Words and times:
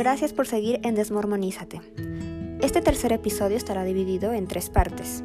Gracias 0.00 0.32
por 0.32 0.46
seguir 0.46 0.80
en 0.82 0.94
Desmormonízate. 0.94 1.82
Este 2.62 2.80
tercer 2.80 3.12
episodio 3.12 3.58
estará 3.58 3.84
dividido 3.84 4.32
en 4.32 4.46
tres 4.46 4.70
partes. 4.70 5.22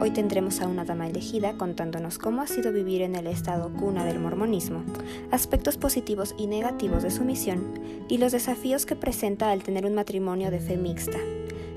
Hoy 0.00 0.12
tendremos 0.12 0.62
a 0.62 0.66
una 0.66 0.86
dama 0.86 1.06
elegida 1.06 1.58
contándonos 1.58 2.16
cómo 2.16 2.40
ha 2.40 2.46
sido 2.46 2.72
vivir 2.72 3.02
en 3.02 3.16
el 3.16 3.26
estado 3.26 3.70
cuna 3.74 4.02
del 4.06 4.20
mormonismo, 4.20 4.82
aspectos 5.30 5.76
positivos 5.76 6.34
y 6.38 6.46
negativos 6.46 7.02
de 7.02 7.10
su 7.10 7.22
misión 7.22 7.78
y 8.08 8.16
los 8.16 8.32
desafíos 8.32 8.86
que 8.86 8.96
presenta 8.96 9.50
al 9.50 9.62
tener 9.62 9.84
un 9.84 9.94
matrimonio 9.94 10.50
de 10.50 10.60
fe 10.60 10.78
mixta. 10.78 11.18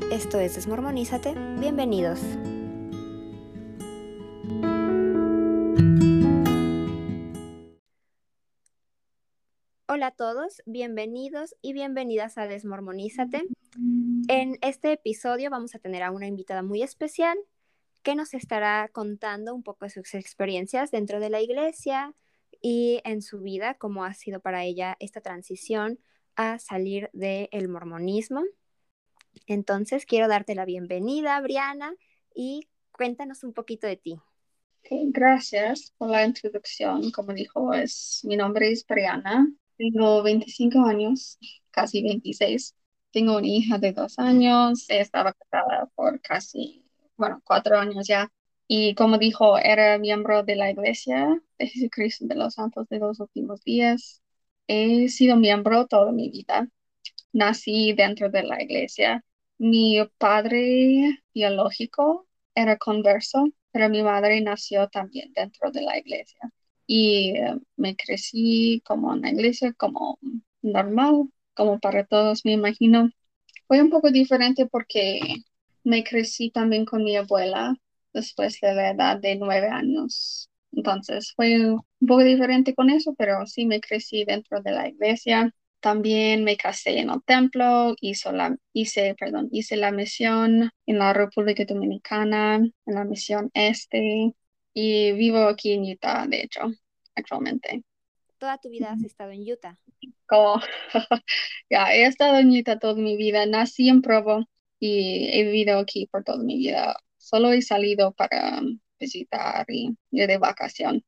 Esto 0.09 0.39
es 0.39 0.55
Desmormonízate, 0.55 1.35
bienvenidos. 1.59 2.21
Hola 9.97 10.07
a 10.07 10.11
todos, 10.11 10.61
bienvenidos 10.67 11.55
y 11.59 11.73
bienvenidas 11.73 12.37
a 12.37 12.45
Desmormonízate. 12.45 13.47
En 14.27 14.59
este 14.61 14.91
episodio 14.91 15.49
vamos 15.49 15.73
a 15.73 15.79
tener 15.79 16.03
a 16.03 16.11
una 16.11 16.27
invitada 16.27 16.61
muy 16.61 16.83
especial 16.83 17.35
que 18.03 18.13
nos 18.13 18.35
estará 18.35 18.91
contando 18.93 19.55
un 19.55 19.63
poco 19.63 19.85
de 19.85 19.89
sus 19.89 20.13
experiencias 20.13 20.91
dentro 20.91 21.19
de 21.19 21.31
la 21.31 21.41
iglesia 21.41 22.13
y 22.61 23.01
en 23.05 23.23
su 23.23 23.39
vida, 23.39 23.73
cómo 23.73 24.05
ha 24.05 24.13
sido 24.13 24.39
para 24.39 24.63
ella 24.63 24.97
esta 24.99 25.19
transición 25.21 25.97
a 26.35 26.59
salir 26.59 27.09
del 27.13 27.67
mormonismo. 27.67 28.43
Entonces, 29.47 30.05
quiero 30.05 30.27
darte 30.27 30.53
la 30.53 30.65
bienvenida, 30.65 31.41
Briana, 31.41 31.95
y 32.35 32.69
cuéntanos 32.91 33.43
un 33.43 33.53
poquito 33.53 33.87
de 33.87 33.97
ti. 33.97 34.19
gracias 34.91 35.91
por 35.97 36.11
la 36.11 36.23
introducción. 36.23 37.09
Como 37.09 37.33
dijo, 37.33 37.73
es, 37.73 38.21
mi 38.25 38.37
nombre 38.37 38.71
es 38.71 38.85
Briana. 38.85 39.51
Tengo 39.77 40.23
25 40.23 40.79
años, 40.85 41.37
casi 41.71 42.01
26. 42.03 42.75
Tengo 43.11 43.37
una 43.37 43.47
hija 43.47 43.77
de 43.77 43.93
dos 43.93 44.17
años. 44.19 44.85
Estaba 44.89 45.33
casada 45.33 45.87
por 45.95 46.19
casi, 46.21 46.83
bueno, 47.15 47.41
cuatro 47.45 47.77
años 47.77 48.07
ya. 48.07 48.31
Y 48.67 48.95
como 48.95 49.17
dijo, 49.17 49.57
era 49.57 49.97
miembro 49.99 50.43
de 50.43 50.55
la 50.55 50.71
Iglesia 50.71 51.41
de 51.57 51.67
Jesucristo 51.67 52.25
de 52.27 52.35
los 52.35 52.55
Santos 52.55 52.87
de 52.89 52.99
los 52.99 53.19
Últimos 53.19 53.63
Días. 53.63 54.21
He 54.67 55.09
sido 55.09 55.35
miembro 55.37 55.87
toda 55.87 56.11
mi 56.11 56.29
vida. 56.29 56.67
Nací 57.33 57.93
dentro 57.93 58.29
de 58.29 58.43
la 58.43 58.61
iglesia. 58.61 59.23
Mi 59.59 59.99
padre 60.17 61.21
biológico 61.33 62.27
era 62.55 62.77
converso, 62.77 63.47
pero 63.71 63.89
mi 63.89 64.03
madre 64.03 64.41
nació 64.41 64.87
también 64.89 65.33
dentro 65.33 65.71
de 65.71 65.81
la 65.81 65.97
iglesia 65.99 66.39
y 66.87 67.31
eh, 67.37 67.55
me 67.75 67.95
crecí 67.95 68.81
como 68.85 69.13
en 69.13 69.21
la 69.21 69.31
iglesia, 69.31 69.73
como 69.73 70.19
normal, 70.61 71.29
como 71.53 71.79
para 71.79 72.05
todos, 72.05 72.45
me 72.45 72.53
imagino. 72.53 73.11
Fue 73.67 73.81
un 73.81 73.89
poco 73.89 74.11
diferente 74.11 74.67
porque 74.67 75.19
me 75.83 76.03
crecí 76.03 76.51
también 76.51 76.85
con 76.85 77.03
mi 77.03 77.15
abuela 77.17 77.75
después 78.13 78.59
de 78.61 78.73
la 78.73 78.91
edad 78.91 79.19
de 79.19 79.35
nueve 79.35 79.67
años. 79.69 80.49
Entonces 80.71 81.33
fue 81.35 81.71
un 81.71 82.07
poco 82.07 82.23
diferente 82.23 82.75
con 82.75 82.89
eso, 82.89 83.13
pero 83.17 83.45
sí 83.47 83.65
me 83.65 83.81
crecí 83.81 84.25
dentro 84.25 84.61
de 84.61 84.71
la 84.71 84.87
iglesia. 84.89 85.53
También 85.79 86.43
me 86.43 86.57
casé 86.57 86.99
en 86.99 87.09
el 87.09 87.23
templo, 87.23 87.95
hice 88.01 88.31
la, 88.33 88.55
hice, 88.73 89.15
perdón, 89.19 89.49
hice 89.51 89.77
la 89.77 89.91
misión 89.91 90.71
en 90.85 90.99
la 90.99 91.13
República 91.13 91.65
Dominicana, 91.65 92.55
en 92.55 92.71
la 92.85 93.05
misión 93.05 93.49
este, 93.53 94.33
y 94.79 95.11
vivo 95.13 95.39
aquí 95.47 95.71
en 95.71 95.91
Utah, 95.91 96.27
de 96.27 96.43
hecho, 96.43 96.61
actualmente. 97.15 97.83
¿Toda 98.37 98.59
tu 98.59 98.69
vida 98.69 98.91
has 98.91 99.03
estado 99.03 99.31
en 99.31 99.41
Utah? 99.41 99.75
Como, 100.27 100.61
ya, 101.71 101.95
he 101.95 102.05
estado 102.05 102.37
en 102.37 102.51
Utah 102.51 102.77
toda 102.77 102.93
mi 102.93 103.17
vida. 103.17 103.47
Nací 103.47 103.89
en 103.89 104.03
Provo 104.03 104.45
y 104.79 105.29
he 105.31 105.45
vivido 105.45 105.79
aquí 105.79 106.05
por 106.05 106.23
toda 106.23 106.43
mi 106.43 106.59
vida. 106.59 106.95
Solo 107.17 107.53
he 107.53 107.63
salido 107.63 108.11
para 108.11 108.61
visitar 108.99 109.65
y 109.67 109.97
ir 110.11 110.27
de 110.27 110.37
vacación. 110.37 111.03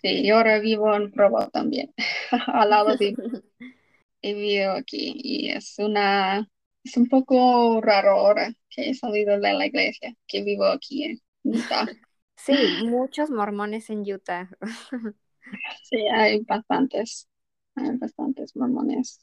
Sí, 0.00 0.20
y 0.20 0.30
ahora 0.30 0.60
vivo 0.60 0.94
en 0.94 1.10
Provo 1.10 1.48
también, 1.48 1.92
al 2.46 2.70
lado 2.70 2.96
de... 2.96 3.16
he 4.22 4.34
vivido 4.34 4.74
aquí 4.74 5.12
y 5.16 5.50
es 5.50 5.74
una... 5.78 6.48
Es 6.84 6.96
un 6.96 7.08
poco 7.08 7.80
raro 7.80 8.10
ahora 8.10 8.54
que 8.70 8.90
he 8.90 8.94
salido 8.94 9.40
de 9.40 9.54
la 9.54 9.66
iglesia, 9.66 10.14
que 10.28 10.44
vivo 10.44 10.66
aquí 10.66 11.02
en 11.02 11.20
Utah. 11.42 11.88
Sí, 12.46 12.68
muchos 12.68 13.30
mormones 13.30 13.90
en 13.90 14.00
Utah. 14.10 14.48
Sí, 15.82 15.96
hay 16.08 16.40
bastantes, 16.44 17.28
hay 17.74 17.96
bastantes 17.96 18.56
mormones. 18.56 19.20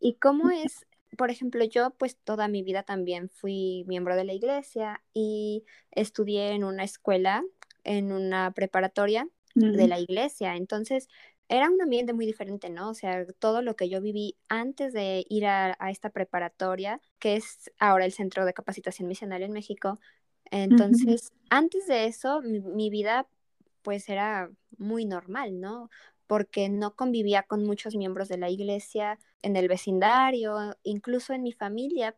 ¿Y 0.00 0.14
cómo 0.16 0.50
es? 0.50 0.86
Por 1.18 1.30
ejemplo, 1.30 1.64
yo 1.64 1.90
pues 1.98 2.16
toda 2.18 2.48
mi 2.48 2.62
vida 2.62 2.82
también 2.84 3.30
fui 3.30 3.84
miembro 3.88 4.16
de 4.16 4.24
la 4.24 4.34
iglesia 4.34 5.02
y 5.14 5.64
estudié 5.92 6.52
en 6.52 6.64
una 6.64 6.84
escuela, 6.84 7.44
en 7.84 8.12
una 8.12 8.52
preparatoria 8.52 9.28
de 9.70 9.88
la 9.88 9.98
iglesia. 10.00 10.56
Entonces, 10.56 11.08
era 11.48 11.70
un 11.70 11.80
ambiente 11.82 12.14
muy 12.14 12.26
diferente, 12.26 12.70
¿no? 12.70 12.90
O 12.90 12.94
sea, 12.94 13.26
todo 13.38 13.62
lo 13.62 13.76
que 13.76 13.88
yo 13.90 14.00
viví 14.00 14.36
antes 14.48 14.92
de 14.94 15.24
ir 15.28 15.46
a, 15.46 15.76
a 15.78 15.90
esta 15.90 16.10
preparatoria, 16.10 17.00
que 17.18 17.36
es 17.36 17.70
ahora 17.78 18.04
el 18.06 18.12
Centro 18.12 18.44
de 18.46 18.54
Capacitación 18.54 19.08
Misional 19.08 19.42
en 19.42 19.52
México, 19.52 19.98
entonces, 20.52 21.32
antes 21.48 21.86
de 21.86 22.04
eso, 22.04 22.42
mi, 22.42 22.90
vida 22.90 23.26
pues 23.80 24.08
era 24.10 24.50
muy 24.76 25.06
normal, 25.06 25.60
¿no? 25.60 25.90
Porque 26.26 26.68
no 26.68 26.94
convivía 26.94 27.42
con 27.42 27.64
muchos 27.64 27.96
miembros 27.96 28.28
de 28.28 28.36
la 28.36 28.50
iglesia 28.50 29.18
en 29.40 29.56
el 29.56 29.66
vecindario, 29.66 30.76
incluso 30.82 31.32
en 31.32 31.42
mi 31.42 31.52
familia, 31.52 32.14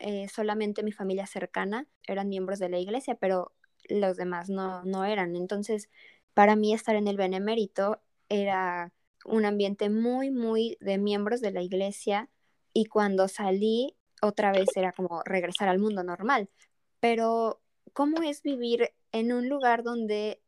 eh, 0.00 0.28
solamente 0.28 0.82
mi 0.82 0.92
familia 0.92 1.26
cercana 1.26 1.86
eran 2.06 2.28
miembros 2.28 2.58
de 2.58 2.68
la 2.68 2.78
iglesia, 2.78 3.14
pero 3.14 3.52
los 3.88 4.16
demás 4.16 4.50
no, 4.50 4.82
no 4.84 5.04
eran. 5.04 5.36
Entonces, 5.36 5.88
para 6.34 6.56
mí 6.56 6.74
estar 6.74 6.96
en 6.96 7.06
el 7.06 7.16
Benemérito 7.16 8.00
era 8.28 8.92
un 9.24 9.44
ambiente 9.44 9.90
muy, 9.90 10.32
muy 10.32 10.76
de 10.80 10.98
miembros 10.98 11.40
de 11.40 11.52
la 11.52 11.62
iglesia 11.62 12.28
y 12.72 12.86
cuando 12.86 13.28
salí 13.28 13.96
otra 14.22 14.50
vez 14.50 14.68
era 14.74 14.92
como 14.92 15.22
regresar 15.22 15.68
al 15.68 15.78
mundo 15.78 16.02
normal. 16.02 16.50
Pero 17.00 17.60
¿cómo 17.92 18.22
es 18.22 18.42
vivir 18.42 18.90
en 19.12 19.32
un 19.32 19.48
lugar 19.48 19.82
donde 19.82 20.40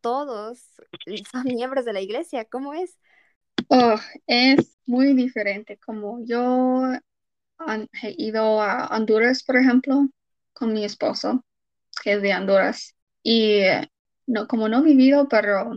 todos 0.00 0.60
son 1.32 1.44
miembros 1.44 1.84
de 1.84 1.92
la 1.92 2.00
iglesia? 2.00 2.44
¿Cómo 2.46 2.74
es? 2.74 2.98
Oh, 3.68 3.96
es 4.26 4.76
muy 4.86 5.14
diferente. 5.14 5.78
Como 5.78 6.24
yo 6.24 6.92
he 8.02 8.14
ido 8.18 8.60
a 8.62 8.88
Honduras, 8.88 9.42
por 9.44 9.56
ejemplo, 9.56 10.08
con 10.52 10.72
mi 10.72 10.84
esposo, 10.84 11.44
que 12.02 12.14
es 12.14 12.22
de 12.22 12.34
Honduras, 12.34 12.96
y 13.22 13.62
no, 14.26 14.46
como 14.48 14.68
no 14.68 14.80
he 14.80 14.82
vivido, 14.84 15.28
pero 15.28 15.74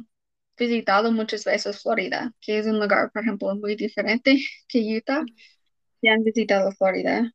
he 0.57 0.65
visitado 0.67 1.11
muchas 1.11 1.45
veces 1.45 1.81
Florida, 1.81 2.33
que 2.41 2.59
es 2.59 2.67
un 2.67 2.79
lugar, 2.79 3.11
por 3.11 3.23
ejemplo, 3.23 3.55
muy 3.55 3.75
diferente 3.75 4.37
que 4.67 4.97
Utah. 4.97 5.23
Y 6.01 6.09
han 6.09 6.23
visitado 6.23 6.71
Florida. 6.73 7.31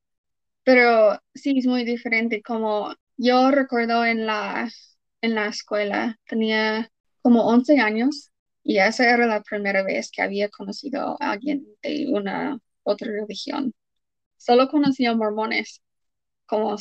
Pero 0.64 1.20
sí 1.34 1.58
es 1.58 1.66
muy 1.66 1.84
diferente 1.84 2.42
como 2.42 2.94
yo 3.18 3.52
recuerdo 3.52 4.06
en 4.06 4.26
la, 4.26 4.70
en 5.22 5.36
la 5.36 5.48
escuela, 5.48 6.18
tenía 6.28 6.90
como 7.22 7.46
11 7.48 7.80
años 7.80 8.32
y 8.64 8.78
esa 8.80 9.10
era 9.14 9.26
la 9.28 9.42
primera 9.42 9.84
vez 9.84 10.10
que 10.12 10.22
había 10.22 10.50
conocido 10.50 11.18
a 11.20 11.32
alguien 11.32 11.66
de 11.82 12.08
una 12.10 12.60
otra 12.84 13.12
religión. 13.12 13.74
Solo 14.38 14.68
conocía 14.68 15.14
mormones, 15.14 15.82
como 16.46 16.76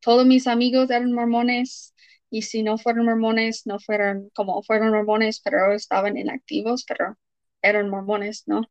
todos 0.00 0.26
mis 0.26 0.46
amigos 0.48 0.90
eran 0.90 1.12
mormones 1.12 1.94
y 2.30 2.42
si 2.42 2.62
no 2.62 2.78
fueron 2.78 3.06
mormones, 3.06 3.66
no 3.66 3.78
fueron 3.80 4.30
como 4.34 4.62
fueron 4.62 4.90
mormones, 4.92 5.40
pero 5.42 5.72
estaban 5.74 6.16
inactivos, 6.18 6.84
pero 6.86 7.18
eran 7.62 7.90
mormones, 7.90 8.44
¿no? 8.46 8.62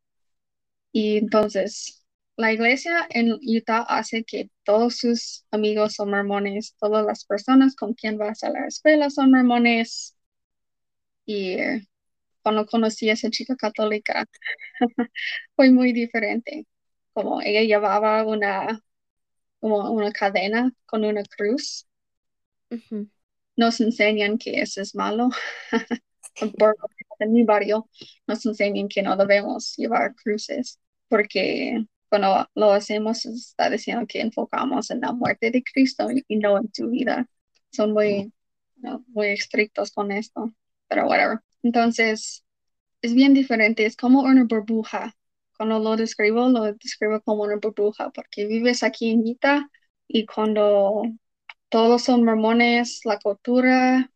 Y 0.92 1.18
entonces 1.18 2.05
la 2.38 2.52
iglesia 2.54 3.08
en 3.10 3.34
Utah 3.42 3.84
hace 3.84 4.24
que 4.24 4.50
todos 4.64 4.98
sus 4.98 5.46
amigos 5.52 5.94
son 5.96 6.12
mormones, 6.12 6.76
todas 6.80 7.06
las 7.06 7.26
personas 7.26 7.76
con 7.76 7.94
quien 7.94 8.18
vas 8.18 8.44
a 8.44 8.50
la 8.50 8.68
escuela 8.68 9.10
son 9.10 9.32
mormones. 9.32 10.16
Y 11.26 11.54
eh, 11.54 11.88
cuando 12.44 12.66
conocí 12.66 13.10
a 13.10 13.14
esa 13.14 13.30
chica 13.30 13.56
católica, 13.56 14.26
fue 15.56 15.72
muy 15.72 15.94
diferente. 15.94 16.68
Como 17.14 17.42
ella 17.42 17.62
llevaba 17.64 18.24
una, 18.26 18.82
como 19.60 19.92
una 19.92 20.12
cadena 20.12 20.72
con 20.86 21.06
una 21.06 21.24
cruz. 21.24 21.88
Nos 23.56 23.80
enseñan 23.80 24.38
que 24.38 24.62
eso 24.62 24.82
es 24.82 24.96
malo. 24.96 25.30
en 27.20 27.34
mi 27.34 27.44
barrio 27.44 27.90
nos 28.28 28.46
enseñan 28.46 28.90
que 28.90 29.02
no 29.02 29.16
debemos 29.16 29.76
llevar 29.78 30.16
cruces 30.16 30.80
porque 31.08 31.86
cuando 32.20 32.50
lo 32.56 32.72
hacemos 32.72 33.26
está 33.26 33.70
diciendo 33.70 34.06
que 34.08 34.22
enfocamos 34.22 34.90
en 34.90 35.02
la 35.02 35.12
muerte 35.12 35.52
de 35.52 35.64
Cristo 35.64 36.08
y 36.28 36.38
no 36.38 36.58
en 36.58 36.70
su 36.74 36.90
vida. 36.90 37.28
Son 37.72 37.92
muy, 37.92 38.32
muy 39.08 39.28
estrictos 39.28 39.92
con 39.92 40.12
esto, 40.14 40.54
pero 40.88 41.08
whatever. 41.08 41.40
Entonces, 41.62 42.46
es 43.02 43.14
bien 43.14 43.34
diferente, 43.34 43.86
es 43.86 43.98
como 43.98 44.22
una 44.22 44.46
burbuja, 44.46 45.14
cuando 45.58 45.80
lo 45.80 45.98
describo, 45.98 46.48
lo 46.50 46.64
describo 46.74 47.22
como 47.22 47.44
una 47.44 47.58
burbuja, 47.58 48.12
porque 48.12 48.46
vives 48.48 48.84
aquí 48.84 49.12
en 49.12 49.28
Utah 49.28 49.70
y 50.08 50.26
cuando 50.26 51.04
todos 51.70 52.04
son 52.04 52.24
mormones, 52.24 53.02
la 53.04 53.20
cultura, 53.20 54.10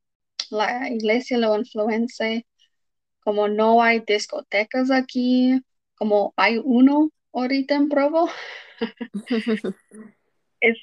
la 0.51 0.89
iglesia 0.89 1.37
lo 1.37 1.57
influencia, 1.57 2.43
como 3.21 3.49
no 3.49 3.83
hay 3.83 4.01
discotecas 4.07 4.89
aquí, 4.91 5.61
como 5.95 6.33
hay 6.37 6.61
uno 6.63 7.11
ahorita 7.33 7.75
en 7.75 7.89
Provo, 7.89 8.29
es 10.61 10.77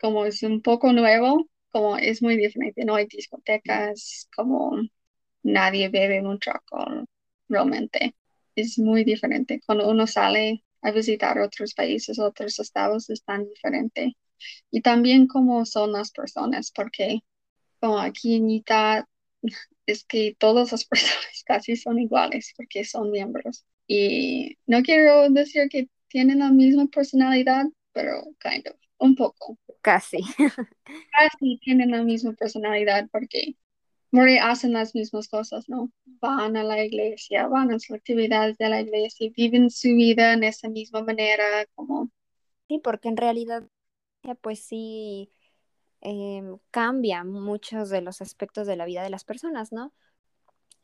como 0.00 0.26
es 0.26 0.42
un 0.42 0.62
poco 0.62 0.92
nuevo, 0.92 1.48
como 1.70 1.96
es 1.98 2.22
muy 2.22 2.36
diferente, 2.36 2.84
no 2.84 2.94
hay 2.96 3.06
discotecas, 3.06 4.28
como 4.34 4.78
nadie 5.42 5.88
bebe 5.88 6.22
mucho 6.22 6.50
alcohol, 6.52 7.06
realmente. 7.48 8.14
Es 8.54 8.78
muy 8.78 9.04
diferente. 9.04 9.60
Cuando 9.66 9.88
uno 9.88 10.06
sale 10.06 10.64
a 10.82 10.90
visitar 10.90 11.38
otros 11.40 11.74
países, 11.74 12.18
otros 12.18 12.58
estados, 12.58 13.10
es 13.10 13.22
tan 13.24 13.46
diferente. 13.48 14.16
Y 14.70 14.82
también 14.82 15.26
cómo 15.28 15.64
son 15.66 15.92
las 15.92 16.10
personas, 16.12 16.72
porque 16.72 17.20
como 17.80 17.98
aquí 17.98 18.36
en 18.36 18.46
Utah 18.46 19.06
es 19.86 20.04
que 20.04 20.36
todas 20.38 20.72
las 20.72 20.84
personas 20.86 21.44
casi 21.46 21.76
son 21.76 21.98
iguales 21.98 22.52
porque 22.56 22.84
son 22.84 23.10
miembros. 23.10 23.64
Y 23.86 24.58
no 24.66 24.82
quiero 24.82 25.28
decir 25.30 25.68
que 25.68 25.88
tienen 26.08 26.40
la 26.40 26.50
misma 26.50 26.86
personalidad, 26.86 27.66
pero 27.92 28.22
kind 28.40 28.66
of, 28.68 28.76
un 28.98 29.14
poco. 29.14 29.58
Casi. 29.80 30.18
Casi 31.12 31.58
tienen 31.58 31.90
la 31.90 32.02
misma 32.02 32.32
personalidad 32.32 33.08
porque 33.10 33.56
hacen 34.40 34.72
las 34.72 34.94
mismas 34.94 35.28
cosas, 35.28 35.68
¿no? 35.68 35.90
Van 36.20 36.56
a 36.56 36.62
la 36.62 36.84
iglesia, 36.84 37.48
van 37.48 37.70
a 37.70 37.74
las 37.74 37.90
actividades 37.90 38.56
de 38.58 38.68
la 38.68 38.80
iglesia, 38.80 39.30
viven 39.36 39.70
su 39.70 39.88
vida 39.88 40.32
en 40.32 40.44
esa 40.44 40.68
misma 40.68 41.02
manera, 41.02 41.44
como... 41.74 42.10
Sí, 42.68 42.80
porque 42.82 43.08
en 43.08 43.16
realidad, 43.16 43.64
pues 44.40 44.60
sí, 44.60 45.30
eh, 46.00 46.42
cambia 46.70 47.24
muchos 47.24 47.90
de 47.90 48.00
los 48.00 48.20
aspectos 48.20 48.66
de 48.66 48.76
la 48.76 48.86
vida 48.86 49.02
de 49.02 49.10
las 49.10 49.24
personas, 49.24 49.72
¿no? 49.72 49.92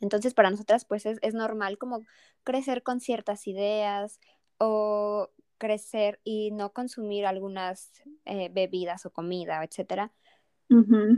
Entonces, 0.03 0.35
para 0.35 0.51
nosotras, 0.51 0.85
pues 0.85 1.07
es, 1.07 1.19
es 1.23 1.33
normal 1.33 1.79
como 1.79 2.05
crecer 2.43 2.83
con 2.83 3.01
ciertas 3.01 3.47
ideas 3.47 4.19
o 4.59 5.31
crecer 5.59 6.21
y 6.25 6.51
no 6.51 6.73
consumir 6.73 7.25
algunas 7.25 7.93
eh, 8.25 8.51
bebidas 8.53 9.07
o 9.07 9.13
comida, 9.13 9.63
etcétera. 9.65 10.13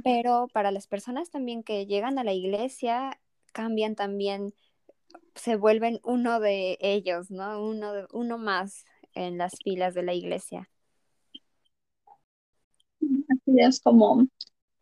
Pero 0.03 0.49
para 0.53 0.73
las 0.73 0.89
personas 0.89 1.31
también 1.31 1.63
que 1.63 1.87
llegan 1.87 2.19
a 2.19 2.25
la 2.25 2.33
iglesia, 2.33 3.19
cambian 3.53 3.95
también, 3.95 4.53
se 5.37 5.55
vuelven 5.55 6.01
uno 6.03 6.41
de 6.41 6.77
ellos, 6.81 7.31
¿no? 7.31 7.65
Uno, 7.65 7.93
de, 7.93 8.07
uno 8.13 8.37
más 8.37 8.85
en 9.15 9.39
las 9.39 9.53
filas 9.63 9.95
de 9.95 10.03
la 10.03 10.13
iglesia. 10.13 10.69
Así 13.01 13.61
es 13.61 13.81
como 13.81 14.27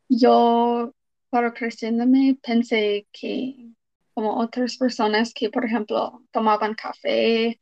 yo, 0.08 0.92
para 1.28 1.52
creciéndome, 1.52 2.38
pensé 2.42 3.06
que 3.12 3.72
como 4.14 4.38
otras 4.38 4.76
personas 4.76 5.32
que, 5.34 5.50
por 5.50 5.64
ejemplo, 5.64 6.22
tomaban 6.32 6.74
café, 6.74 7.60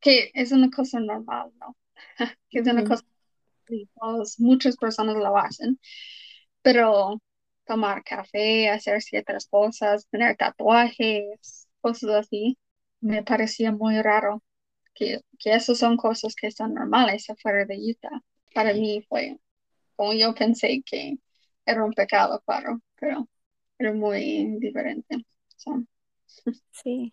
que 0.00 0.30
es 0.34 0.52
una 0.52 0.70
cosa 0.70 1.00
normal, 1.00 1.52
¿no? 1.60 1.76
que 2.50 2.60
es 2.60 2.66
una 2.66 2.84
cosa 2.84 3.04
que 3.66 3.86
muchas 4.38 4.76
personas 4.76 5.16
lo 5.16 5.36
hacen, 5.38 5.78
pero 6.62 7.22
tomar 7.66 8.04
café, 8.04 8.68
hacer 8.70 9.02
ciertas 9.02 9.46
cosas, 9.46 10.06
tener 10.10 10.36
tatuajes, 10.36 11.68
cosas 11.80 12.10
así, 12.10 12.58
me 13.00 13.22
parecía 13.22 13.72
muy 13.72 14.00
raro. 14.02 14.42
Que, 14.94 15.20
que 15.38 15.54
esas 15.54 15.78
son 15.78 15.96
cosas 15.96 16.34
que 16.34 16.50
son 16.50 16.74
normales 16.74 17.30
afuera 17.30 17.64
de 17.64 17.78
Utah. 17.78 18.20
Para 18.54 18.74
mí 18.74 19.02
fue 19.08 19.38
como 19.96 20.14
yo 20.14 20.34
pensé 20.34 20.82
que 20.84 21.18
era 21.66 21.84
un 21.84 21.92
pecado, 21.92 22.42
claro, 22.46 22.80
pero 22.98 23.28
era 23.78 23.92
muy 23.94 24.58
diferente. 24.60 25.24
Sí, 26.70 27.12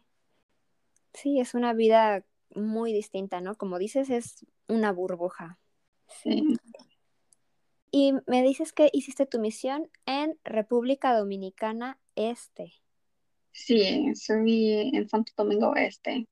sí, 1.14 1.40
es 1.40 1.54
una 1.54 1.74
vida 1.74 2.26
muy 2.56 2.94
distinta, 2.94 3.42
¿no? 3.42 3.56
Como 3.56 3.78
dices, 3.78 4.10
es 4.10 4.46
una 4.68 4.92
burbuja. 4.92 5.60
Sí. 6.08 6.56
Y 7.92 8.14
me 8.28 8.44
dices 8.44 8.74
que 8.74 8.90
hiciste 8.94 9.26
tu 9.26 9.40
misión 9.40 9.90
en 10.06 10.38
República 10.44 11.18
Dominicana 11.18 12.00
Este. 12.16 12.74
Sí, 13.52 14.14
serví 14.16 14.92
en 14.96 15.10
Santo 15.10 15.34
Domingo 15.36 15.76
Este. 15.76 16.28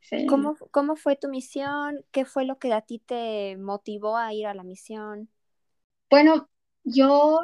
Sí. 0.00 0.26
¿Cómo, 0.26 0.56
¿Cómo 0.70 0.96
fue 0.96 1.16
tu 1.16 1.28
misión? 1.28 2.04
¿Qué 2.10 2.24
fue 2.24 2.44
lo 2.44 2.58
que 2.58 2.72
a 2.72 2.82
ti 2.82 2.98
te 2.98 3.56
motivó 3.56 4.16
a 4.16 4.32
ir 4.32 4.46
a 4.46 4.54
la 4.54 4.62
misión? 4.62 5.30
Bueno, 6.10 6.48
yo 6.84 7.40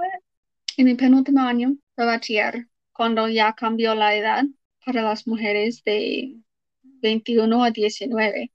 en 0.76 0.84
mi 0.86 0.94
penúltimo 0.94 1.40
año 1.40 1.76
de 1.96 2.04
bachiller, 2.04 2.68
cuando 2.94 3.28
ya 3.28 3.54
cambió 3.54 3.94
la 3.94 4.16
edad 4.16 4.44
para 4.84 5.02
las 5.02 5.26
mujeres 5.26 5.82
de 5.84 6.36
21 6.82 7.64
a 7.64 7.70
19, 7.70 8.52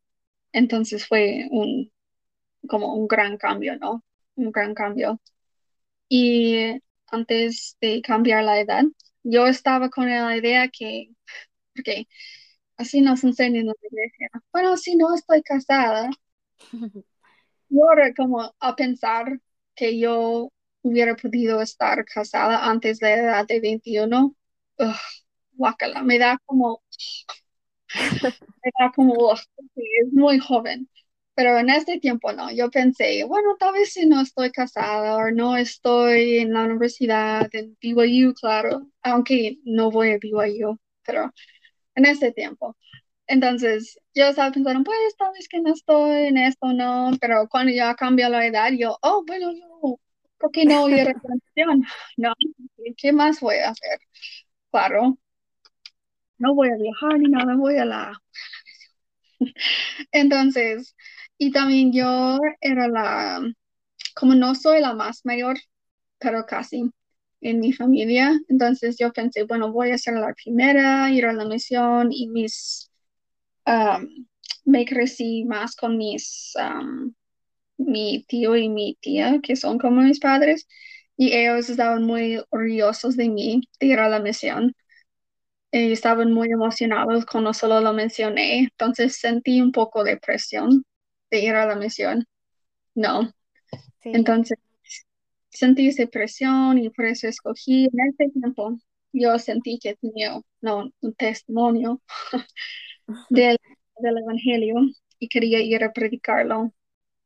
entonces 0.54 1.08
fue 1.08 1.48
un 1.52 1.92
como 2.68 2.96
un 2.96 3.08
gran 3.08 3.38
cambio, 3.38 3.78
¿no? 3.78 4.04
Un 4.36 4.52
gran 4.52 4.74
cambio. 4.76 5.22
Y 6.10 6.82
antes 7.08 7.78
de 7.82 8.02
cambiar 8.02 8.44
la 8.44 8.60
edad, 8.60 8.84
yo 9.24 9.48
estaba 9.48 9.90
con 9.90 10.10
la 10.10 10.38
idea 10.38 10.70
que, 10.70 11.12
porque 11.76 12.08
así 12.78 13.02
nos 13.02 13.24
enseñan 13.24 13.58
en 13.62 13.68
la 13.68 13.74
iglesia, 13.84 14.30
bueno, 14.54 14.78
si 14.78 14.96
no 14.96 15.14
estoy 15.16 15.44
casada, 15.44 16.10
y 17.70 17.82
ahora 17.82 18.14
como 18.16 18.54
a 18.60 18.76
pensar 18.76 19.40
que 19.76 20.00
yo 20.00 20.52
hubiera 20.82 21.16
podido 21.16 21.62
estar 21.62 22.06
casada 22.06 22.66
antes 22.70 23.00
de 23.00 23.08
la 23.10 23.16
edad 23.24 23.48
de 23.48 23.60
21, 23.60 24.36
guácala, 25.54 26.04
me 26.04 26.18
da 26.20 26.40
como, 26.46 26.82
me 28.64 28.72
da 28.80 28.92
como, 28.96 29.34
es 29.34 30.14
muy 30.14 30.40
joven. 30.40 30.90
Pero 31.36 31.58
en 31.58 31.70
este 31.70 32.00
tiempo 32.00 32.34
no, 32.34 32.52
yo 32.52 32.70
pensé, 32.70 33.24
bueno, 33.24 33.56
tal 33.58 33.74
vez 33.74 33.94
si 33.94 34.06
no 34.06 34.20
estoy 34.22 34.52
casada 34.52 35.16
o 35.18 35.32
no 35.32 35.56
estoy 35.56 36.40
en 36.40 36.54
la 36.54 36.64
universidad, 36.66 37.48
en 37.54 37.78
BYU, 37.82 38.34
claro, 38.34 38.88
aunque 39.04 39.60
no 39.64 39.90
voy 39.90 40.12
a 40.12 40.18
BYU, 40.20 40.78
pero 41.06 41.32
en 41.96 42.06
este 42.06 42.32
tiempo. 42.34 42.78
Entonces, 43.28 44.00
yo 44.16 44.28
estaba 44.28 44.52
pensando, 44.52 44.84
pues 44.84 45.16
tal 45.18 45.34
vez 45.34 45.48
que 45.50 45.62
no 45.62 45.74
estoy 45.74 46.28
en 46.28 46.38
esto, 46.38 46.74
no, 46.74 47.12
pero 47.22 47.48
cuando 47.50 47.72
ya 47.74 47.96
cambia 47.96 48.30
la 48.30 48.46
edad, 48.46 48.72
yo, 48.74 48.98
oh, 49.02 49.24
bueno, 49.26 49.52
yo, 49.54 50.00
¿por 50.40 50.52
qué 50.52 50.66
no 50.66 50.90
ir 50.90 51.02
a 51.02 51.14
la 51.14 51.76
No, 52.18 52.34
¿qué 52.98 53.12
más 53.12 53.40
voy 53.40 53.56
a 53.58 53.70
hacer? 53.70 54.00
Claro, 54.72 55.18
no 56.38 56.56
voy 56.56 56.70
a 56.70 56.76
viajar 56.78 57.20
ni 57.20 57.30
nada, 57.30 57.56
voy 57.56 57.78
a 57.78 57.86
la... 57.86 58.22
Entonces, 60.12 60.96
y 61.38 61.52
también 61.52 61.94
yo 61.94 62.40
era 62.62 62.88
la, 62.88 63.42
como 64.16 64.36
no 64.36 64.56
soy 64.56 64.82
la 64.82 64.94
más 64.94 65.22
mayor, 65.26 65.58
pero 66.20 66.46
casi 66.46 66.92
en 67.42 67.60
mi 67.60 67.74
familia, 67.74 68.34
entonces 68.50 68.98
yo 69.00 69.14
pensé, 69.14 69.44
bueno, 69.44 69.72
voy 69.72 69.92
a 69.92 69.98
ser 69.98 70.16
la 70.16 70.34
primera, 70.34 71.10
ir 71.12 71.26
a 71.26 71.34
la 71.34 71.46
misión 71.46 72.10
y 72.12 72.28
mis 72.28 72.92
me 74.66 74.86
crecí 74.86 75.46
más 75.46 75.76
con 75.76 75.98
mis, 75.98 76.54
mi 77.80 78.24
tío 78.26 78.58
y 78.58 78.70
mi 78.70 78.98
tía, 79.02 79.40
que 79.44 79.58
son 79.58 79.80
como 79.80 80.04
mis 80.04 80.22
padres, 80.22 80.68
y 81.18 81.34
ellos 81.36 81.70
estaban 81.70 82.04
muy 82.06 82.42
orgullosos 82.52 83.18
de 83.18 83.30
mí, 83.30 83.64
de 83.82 83.88
ir 83.88 84.00
a 84.00 84.10
la 84.10 84.22
misión. 84.22 84.76
Y 85.72 85.92
estaban 85.92 86.34
muy 86.34 86.52
emocionados 86.52 87.26
cuando 87.26 87.54
solo 87.54 87.80
lo 87.82 87.94
mencioné, 87.94 88.60
entonces 88.60 89.18
sentí 89.18 89.62
un 89.62 89.72
poco 89.72 90.04
de 90.04 90.18
presión 90.18 90.84
de 91.32 91.42
ir 91.42 91.54
a 91.56 91.66
la 91.68 91.76
misión. 91.76 92.26
No. 92.96 93.34
Entonces 94.12 94.58
sentí 95.50 95.88
esa 95.90 96.08
presión 96.08 96.78
y 96.80 96.90
por 96.90 97.06
eso 97.06 97.28
escogí 97.28 97.86
en 97.92 98.00
ese 98.10 98.32
tiempo. 98.32 98.78
Yo 99.14 99.40
sentí 99.40 99.80
que 99.80 99.96
tenía 99.96 100.40
no, 100.62 100.92
un 101.02 101.14
testimonio 101.16 102.02
del, 103.30 103.58
del 104.00 104.18
Evangelio 104.20 104.76
y 105.20 105.30
quería 105.30 105.62
ir 105.62 105.84
a 105.84 105.94
predicarlo. 105.94 106.74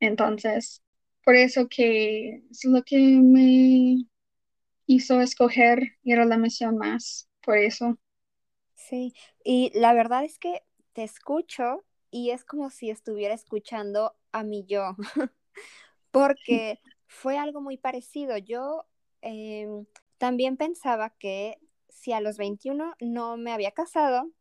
Entonces, 0.04 0.84
por 1.26 1.36
eso 1.36 1.68
que 1.70 2.44
es 2.52 2.66
lo 2.66 2.84
que 2.84 2.98
me 3.00 4.06
hizo 4.88 5.22
escoger 5.22 5.98
ir 6.04 6.20
a 6.20 6.26
la 6.26 6.38
misión 6.38 6.78
más, 6.78 7.30
por 7.44 7.58
eso. 7.58 7.98
Sí, 8.76 9.14
y 9.44 9.72
la 9.80 9.94
verdad 9.94 10.24
es 10.24 10.40
que 10.40 10.64
te 10.94 11.04
escucho 11.04 11.86
y 12.12 12.32
es 12.32 12.44
como 12.46 12.70
si 12.70 12.90
estuviera 12.90 13.34
escuchando 13.34 14.16
a 14.32 14.44
mí 14.44 14.66
yo, 14.68 14.96
porque 16.12 16.80
fue 17.08 17.38
algo 17.38 17.62
muy 17.62 17.78
parecido. 17.78 18.38
Yo 18.38 18.86
em, 19.22 19.86
también 20.18 20.58
pensaba 20.58 21.12
que 21.12 21.58
si 21.90 22.14
a 22.14 22.22
los 22.22 22.38
21 22.38 22.96
no 23.02 23.38
me 23.38 23.52
había 23.54 23.72
casado, 23.72 24.32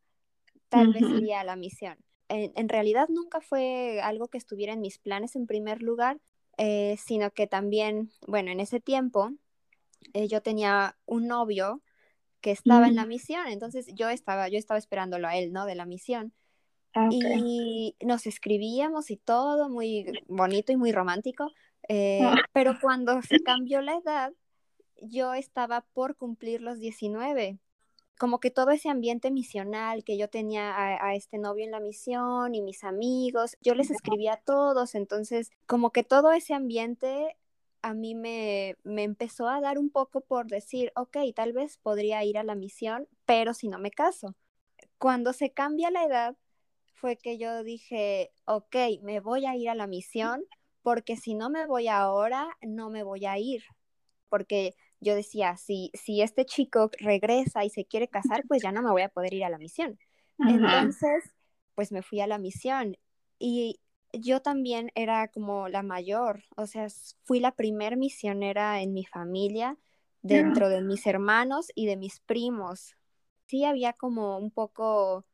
tal 0.70 0.90
vez 0.90 1.12
iría 1.12 1.40
a 1.40 1.44
la 1.44 1.56
misión. 1.56 1.98
En, 2.32 2.68
realidad 2.68 3.08
nunca 3.08 3.40
fue 3.40 4.00
algo 4.02 4.28
que 4.28 4.38
estuviera 4.38 4.72
en 4.72 4.80
mis 4.80 4.98
planes 4.98 5.36
en 5.36 5.46
primer 5.46 5.82
lugar, 5.82 6.20
eh, 6.58 6.96
sino 7.02 7.30
que 7.30 7.46
también, 7.46 8.10
bueno, 8.26 8.50
en 8.50 8.60
ese 8.60 8.80
tiempo 8.80 9.30
eh, 10.14 10.28
yo 10.28 10.42
tenía 10.42 10.96
un 11.06 11.26
novio 11.26 11.82
que 12.40 12.50
estaba 12.50 12.88
en 12.88 12.96
la 12.96 13.04
mm. 13.04 13.08
misión, 13.08 13.46
entonces 13.48 13.86
yo 13.94 14.08
estaba, 14.08 14.48
yo 14.48 14.58
estaba 14.58 14.78
esperándolo 14.78 15.28
a 15.28 15.36
él, 15.36 15.52
¿no? 15.52 15.64
De 15.64 15.74
la 15.74 15.86
misión. 15.86 16.32
Ah, 16.94 17.08
y 17.10 17.96
nos 18.04 18.26
escribíamos 18.26 19.10
y 19.10 19.16
todo 19.16 19.70
muy 19.70 20.06
bonito 20.26 20.72
y 20.72 20.76
muy 20.76 20.92
romántico, 20.92 21.50
eh, 21.88 22.20
ah. 22.22 22.36
pero 22.52 22.78
cuando 22.80 23.22
se 23.22 23.40
cambió 23.40 23.80
la 23.80 23.96
edad, 23.96 24.32
yo 25.00 25.34
estaba 25.34 25.86
por 25.94 26.16
cumplir 26.16 26.60
los 26.60 26.78
19 26.78 27.58
como 28.22 28.38
que 28.38 28.52
todo 28.52 28.70
ese 28.70 28.88
ambiente 28.88 29.32
misional 29.32 30.04
que 30.04 30.16
yo 30.16 30.30
tenía 30.30 30.76
a, 30.76 31.16
este 31.16 31.38
novio 31.38 31.64
en 31.64 31.72
la 31.72 31.80
misión 31.80 32.54
y 32.54 32.62
mis 32.62 32.84
amigos, 32.84 33.56
yo 33.60 33.74
les 33.74 33.90
escribía 33.90 34.34
a 34.34 34.40
todos, 34.40 34.94
entonces 34.94 35.50
como 35.66 35.90
que 35.90 36.04
todo 36.04 36.30
ese 36.30 36.54
ambiente 36.54 37.36
a 37.82 37.94
mí 37.94 38.14
me, 38.14 38.76
me 38.84 39.02
empezó 39.02 39.48
a 39.48 39.60
dar 39.60 39.76
un 39.76 39.90
poco 39.90 40.20
por 40.20 40.46
decir, 40.46 40.92
ok, 40.94 41.16
tal 41.34 41.52
vez 41.52 41.78
podría 41.78 42.22
ir 42.22 42.38
a 42.38 42.44
la 42.44 42.54
misión, 42.54 43.08
pero 43.26 43.54
si 43.54 43.66
no 43.66 43.80
me 43.80 43.90
caso. 43.90 44.36
Cuando 44.98 45.32
se 45.32 45.50
cambia 45.50 45.90
la 45.90 46.04
edad, 46.04 46.36
fue 46.94 47.16
que 47.16 47.38
yo 47.38 47.64
dije, 47.64 48.30
ok, 48.44 48.76
me 49.02 49.18
voy 49.18 49.46
a 49.46 49.56
ir 49.56 49.68
a 49.68 49.74
la 49.74 49.88
misión, 49.88 50.44
porque 50.82 51.16
si 51.16 51.34
no 51.34 51.50
me 51.50 51.66
voy 51.66 51.88
ahora, 51.88 52.56
no 52.60 52.88
me 52.88 53.02
voy 53.02 53.26
a 53.26 53.36
ir, 53.38 53.64
porque 54.28 54.76
yo 55.02 55.16
decía, 55.16 55.56
si, 55.56 55.90
si 55.94 56.22
este 56.22 56.44
chico 56.44 56.90
regresa 56.98 57.64
y 57.64 57.70
se 57.70 57.84
quiere 57.84 58.06
casar, 58.08 58.44
pues 58.46 58.62
ya 58.62 58.70
no 58.70 58.82
me 58.82 58.90
voy 58.92 59.02
a 59.02 59.08
poder 59.08 59.34
ir 59.34 59.44
a 59.44 59.50
la 59.50 59.58
misión. 59.58 59.98
Entonces, 60.38 61.24
pues 61.74 61.90
me 61.90 62.02
fui 62.02 62.20
a 62.20 62.26
la 62.26 62.38
misión 62.38 62.96
y 63.38 63.80
yo 64.12 64.42
también 64.42 64.92
era 64.94 65.28
como 65.28 65.68
la 65.68 65.82
mayor, 65.82 66.44
o 66.56 66.66
sea, 66.66 66.86
fui 67.24 67.40
la 67.40 67.52
primer 67.52 67.96
misionera 67.96 68.80
en 68.80 68.92
mi 68.92 69.04
familia, 69.04 69.76
dentro 70.22 70.68
de 70.68 70.82
mis 70.82 71.04
hermanos 71.06 71.66
y 71.74 71.86
de 71.86 71.96
mis 71.96 72.20
primos. 72.20 72.94
Sí 73.46 73.64
había 73.64 73.92
como 73.92 74.38
un 74.38 74.52
poco, 74.52 75.24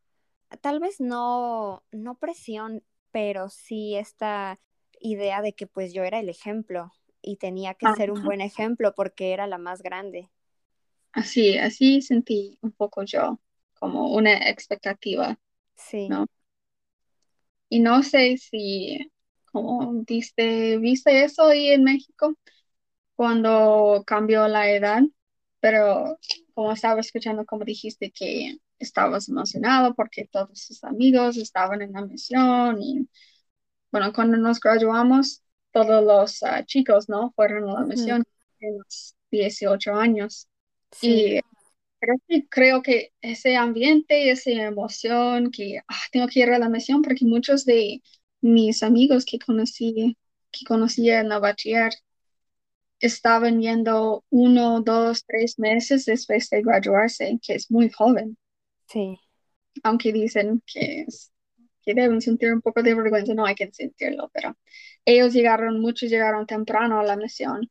tal 0.62 0.80
vez 0.80 0.98
no, 0.98 1.84
no 1.92 2.14
presión, 2.14 2.82
pero 3.10 3.50
sí 3.50 3.96
esta 3.96 4.58
idea 5.00 5.42
de 5.42 5.52
que 5.52 5.66
pues 5.66 5.92
yo 5.92 6.04
era 6.04 6.20
el 6.20 6.30
ejemplo, 6.30 6.90
y 7.28 7.36
tenía 7.36 7.74
que 7.74 7.86
ser 7.94 8.10
un 8.10 8.24
buen 8.24 8.40
ejemplo 8.40 8.94
porque 8.94 9.32
era 9.34 9.46
la 9.46 9.58
más 9.58 9.82
grande. 9.82 10.30
Así, 11.12 11.58
así 11.58 12.00
sentí 12.00 12.58
un 12.62 12.72
poco 12.72 13.02
yo, 13.02 13.38
como 13.74 14.14
una 14.14 14.48
expectativa. 14.48 15.38
Sí. 15.76 16.08
¿no? 16.08 16.26
Y 17.68 17.80
no 17.80 18.02
sé 18.02 18.38
si, 18.38 19.12
como 19.52 20.02
diste, 20.06 20.78
viste 20.78 21.22
eso 21.22 21.44
ahí 21.48 21.68
en 21.68 21.84
México 21.84 22.34
cuando 23.14 24.04
cambió 24.06 24.48
la 24.48 24.70
edad, 24.70 25.02
pero 25.60 26.16
como 26.54 26.72
estaba 26.72 27.00
escuchando, 27.00 27.44
como 27.44 27.66
dijiste 27.66 28.10
que 28.10 28.56
estabas 28.78 29.28
emocionado 29.28 29.94
porque 29.94 30.26
todos 30.32 30.60
sus 30.60 30.82
amigos 30.82 31.36
estaban 31.36 31.82
en 31.82 31.92
la 31.92 32.06
misión 32.06 32.80
y 32.80 33.06
bueno, 33.90 34.14
cuando 34.14 34.38
nos 34.38 34.60
graduamos, 34.60 35.42
todos 35.72 36.04
los 36.04 36.42
ah, 36.42 36.64
chicos, 36.64 37.08
¿no? 37.08 37.32
Fueron 37.36 37.68
a 37.70 37.80
la 37.80 37.86
misión 37.86 38.24
en 38.60 38.78
los 38.78 39.14
18 39.30 39.94
años. 39.94 40.48
Y 41.02 41.40
creo 42.48 42.82
que, 42.82 43.12
ese 43.20 43.56
ambiente, 43.56 44.30
esa 44.30 44.50
emoción, 44.50 45.50
que 45.50 45.80
ah, 45.86 46.00
tengo 46.12 46.28
que 46.28 46.40
ir 46.40 46.50
a 46.50 46.58
la 46.58 46.68
misión, 46.68 47.02
porque 47.02 47.24
muchos 47.24 47.64
de 47.64 48.02
mis 48.40 48.82
amigos 48.82 49.24
que 49.24 49.38
conocí, 49.38 50.16
que 50.50 50.64
conocí 50.64 51.10
en 51.10 51.28
la 51.28 51.38
bachiller, 51.38 51.92
estaban 53.00 53.60
yendo 53.60 54.24
uno, 54.30 54.80
dos, 54.82 55.24
tres 55.24 55.58
meses 55.58 56.04
después 56.04 56.48
de 56.50 56.62
graduarse, 56.62 57.38
que 57.42 57.54
es 57.54 57.70
muy 57.70 57.90
joven. 57.90 58.36
Sí. 58.88 59.18
Aunque 59.82 60.12
dicen 60.12 60.62
que 60.66 61.02
es 61.02 61.30
que 61.94 62.00
deben 62.00 62.20
sentir 62.20 62.52
un 62.52 62.60
poco 62.62 62.82
de 62.82 62.94
vergüenza, 62.94 63.34
no 63.34 63.46
hay 63.46 63.54
que 63.54 63.70
sentirlo, 63.72 64.30
pero 64.34 64.56
ellos 65.04 65.32
llegaron, 65.34 65.80
muchos 65.80 66.10
llegaron 66.10 66.46
temprano 66.46 67.00
a 67.00 67.04
la 67.04 67.16
misión. 67.16 67.70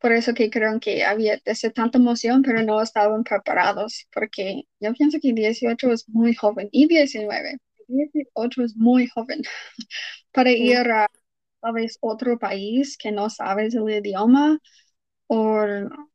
Por 0.00 0.12
eso 0.12 0.34
que 0.34 0.50
creo 0.50 0.80
que 0.80 1.04
había 1.04 1.40
esa 1.44 1.70
tanta 1.70 1.98
emoción, 1.98 2.42
pero 2.42 2.62
no 2.62 2.80
estaban 2.82 3.24
preparados, 3.24 4.06
porque 4.14 4.62
yo 4.80 4.92
pienso 4.94 5.18
que 5.22 5.32
18 5.34 5.92
es 5.92 6.08
muy 6.08 6.34
joven 6.34 6.68
y 6.72 6.86
19. 6.88 7.58
18 7.88 8.62
es 8.64 8.76
muy 8.76 9.08
joven 9.08 9.42
para 10.32 10.50
ir 10.52 10.78
a, 10.78 11.04
a 11.62 11.72
otro 12.00 12.38
país 12.38 12.96
que 12.98 13.12
no 13.12 13.30
sabes 13.30 13.74
el 13.74 13.90
idioma 13.90 14.58
o 15.28 15.58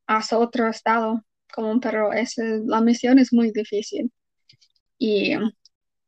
a 0.08 0.22
otro 0.38 0.68
estado, 0.70 1.24
como, 1.54 1.80
pero 1.80 2.14
esa, 2.14 2.44
la 2.66 2.82
misión 2.82 3.20
es 3.20 3.34
muy 3.34 3.52
difícil. 3.52 4.12
Y 5.00 5.34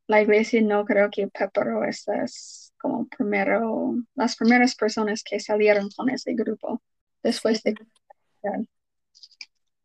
la 0.08 0.22
iglesia 0.22 0.62
no 0.62 0.86
creo 0.86 1.10
que 1.12 1.28
preparó 1.28 1.84
estas 1.84 2.68
como 2.78 3.08
primero, 3.08 3.96
las 4.16 4.36
primeras 4.36 4.76
personas 4.76 5.24
que 5.24 5.40
salieron 5.40 5.90
con 5.96 6.10
ese 6.10 6.34
grupo 6.34 6.82
después 7.24 7.64
de... 7.64 7.76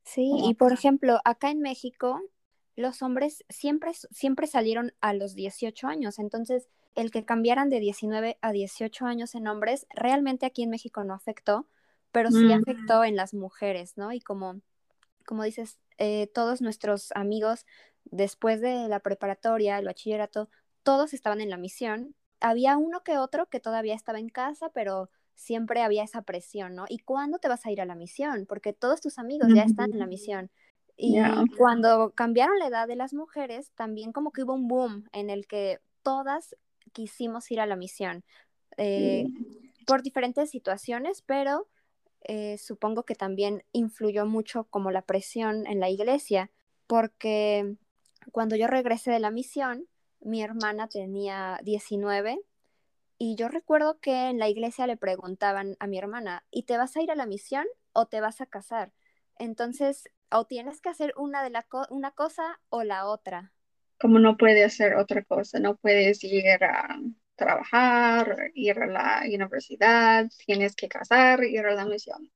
Sí, 0.05 0.31
y 0.45 0.55
por 0.55 0.73
ejemplo, 0.73 1.21
acá 1.25 1.51
en 1.51 1.61
México, 1.61 2.21
los 2.77 3.03
hombres 3.03 3.45
siempre, 3.49 3.93
siempre 4.11 4.47
salieron 4.47 4.93
a 5.01 5.15
los 5.15 5.35
18 5.35 5.89
años, 5.89 6.19
entonces 6.19 6.69
el 6.95 7.11
que 7.11 7.25
cambiaran 7.25 7.71
de 7.71 7.81
19 7.81 8.39
a 8.43 8.53
18 8.53 9.07
años 9.07 9.35
en 9.35 9.49
hombres, 9.49 9.87
realmente 9.95 10.45
aquí 10.45 10.63
en 10.63 10.71
México 10.71 11.03
no 11.03 11.15
afectó, 11.15 11.67
pero 12.13 12.31
sí 12.31 12.45
mm. 12.45 12.53
afectó 12.53 13.05
en 13.05 13.17
las 13.17 13.33
mujeres, 13.33 13.97
¿no? 13.97 14.13
Y 14.13 14.21
como, 14.21 14.61
como 15.25 15.45
dices, 15.45 15.79
eh, 15.97 16.31
todos 16.35 16.61
nuestros 16.61 17.11
amigos 17.13 17.65
después 18.05 18.61
de 18.61 18.89
la 18.89 19.01
preparatoria, 19.01 19.79
el 19.79 19.87
bachillerato, 19.87 20.49
todos 20.83 21.15
estaban 21.15 21.41
en 21.41 21.51
la 21.51 21.57
misión. 21.57 22.15
Había 22.41 22.77
uno 22.77 23.03
que 23.03 23.19
otro 23.19 23.47
que 23.47 23.61
todavía 23.61 23.95
estaba 23.95 24.19
en 24.19 24.29
casa, 24.29 24.71
pero 24.71 25.11
siempre 25.35 25.83
había 25.83 26.05
esa 26.05 26.23
presión, 26.23 26.75
¿no? 26.75 26.85
¿Y 26.89 26.99
cuándo 26.99 27.39
te 27.39 27.49
vas 27.49 27.65
a 27.67 27.71
ir 27.71 27.81
a 27.81 27.87
la 27.87 27.95
misión? 27.95 28.47
Porque 28.47 28.73
todos 28.73 29.01
tus 29.01 29.19
amigos 29.19 29.49
ya 29.55 29.63
están 29.63 29.93
en 29.93 29.99
la 29.99 30.07
misión. 30.07 30.51
Y 30.97 31.19
cuando 31.57 32.13
cambiaron 32.15 32.59
la 32.59 32.67
edad 32.67 32.87
de 32.87 32.97
las 32.97 33.15
mujeres, 33.15 33.71
también 33.75 34.13
como 34.13 34.31
que 34.31 34.43
hubo 34.43 34.55
un 34.55 34.69
boom 34.69 35.09
en 35.13 35.31
el 35.31 35.47
que 35.47 35.81
todas 36.03 36.55
quisimos 36.93 37.51
ir 37.51 37.61
a 37.61 37.67
la 37.67 37.77
misión 37.77 38.25
eh, 38.77 39.27
por 39.87 40.03
diferentes 40.03 40.51
situaciones, 40.51 41.23
pero 41.23 41.69
eh, 42.23 42.57
supongo 42.59 43.05
que 43.05 43.15
también 43.15 43.65
influyó 43.73 44.27
mucho 44.27 44.65
como 44.65 44.91
la 44.91 45.03
presión 45.03 45.67
en 45.67 45.81
la 45.81 45.91
iglesia, 45.91 46.51
porque 46.87 47.77
cuando 48.31 48.57
yo 48.57 48.67
regresé 48.67 49.11
de 49.11 49.21
la 49.21 49.31
misión, 49.31 49.89
mi 50.21 50.43
hermana 50.43 50.89
tenía 50.89 51.59
19 51.63 52.39
y 53.19 53.37
yo 53.37 53.49
recuerdo 53.49 54.01
que 54.01 54.31
en 54.31 54.39
la 54.39 54.49
iglesia 54.49 54.87
le 54.87 54.97
preguntaban 54.97 55.77
a 55.81 55.87
mi 55.87 55.99
hermana, 55.99 56.45
¿y 56.51 56.65
te 56.65 56.77
vas 56.77 56.97
a 56.97 57.03
ir 57.03 57.11
a 57.11 57.15
la 57.17 57.27
misión 57.27 57.67
o 57.93 58.07
te 58.07 58.21
vas 58.21 58.41
a 58.41 58.47
casar? 58.47 58.93
Entonces, 59.39 60.09
o 60.31 60.47
tienes 60.47 60.81
que 60.81 60.89
hacer 60.89 61.15
una 61.17 61.43
de 61.43 61.51
la 61.51 61.67
una 61.91 62.11
cosa 62.13 62.61
o 62.69 62.85
la 62.85 63.07
otra. 63.07 63.53
Como 64.01 64.19
no 64.19 64.37
puedes 64.37 64.67
hacer 64.67 64.97
otra 64.97 65.23
cosa, 65.23 65.61
no 65.61 65.77
puedes 65.77 66.23
ir 66.25 66.65
a 66.65 66.99
trabajar, 67.37 68.51
ir 68.55 68.79
a 68.81 68.87
la 68.87 69.23
universidad, 69.25 70.29
tienes 70.45 70.75
que 70.75 70.89
casar, 70.89 71.45
ir 71.45 71.65
a 71.67 71.75
la 71.75 71.85
misión. 71.85 72.31